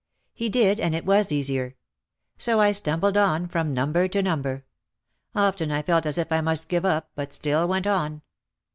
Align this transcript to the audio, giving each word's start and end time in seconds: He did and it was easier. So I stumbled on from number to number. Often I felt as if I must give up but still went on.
He 0.33 0.49
did 0.49 0.79
and 0.79 0.95
it 0.95 1.05
was 1.05 1.31
easier. 1.31 1.75
So 2.35 2.59
I 2.59 2.71
stumbled 2.71 3.17
on 3.17 3.47
from 3.47 3.71
number 3.71 4.07
to 4.07 4.23
number. 4.23 4.65
Often 5.35 5.71
I 5.71 5.83
felt 5.83 6.07
as 6.07 6.17
if 6.17 6.31
I 6.31 6.41
must 6.41 6.69
give 6.69 6.85
up 6.85 7.11
but 7.13 7.33
still 7.33 7.67
went 7.67 7.85
on. 7.85 8.23